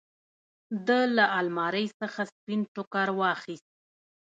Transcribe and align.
ده 0.87 0.99
له 1.17 1.25
المارۍ 1.39 1.85
څخه 1.99 2.21
سپين 2.31 2.61
ټوکر 2.73 3.07
واخېست. 3.19 3.69